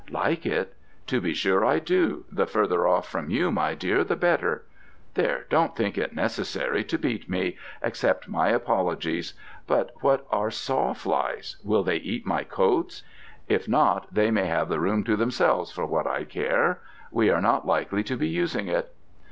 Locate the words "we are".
17.11-17.39